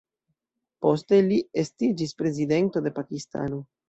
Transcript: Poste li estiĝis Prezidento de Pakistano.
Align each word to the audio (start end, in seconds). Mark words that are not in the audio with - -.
Poste 0.85 1.19
li 1.25 1.37
estiĝis 1.63 2.13
Prezidento 2.21 2.83
de 2.87 2.93
Pakistano. 2.97 3.61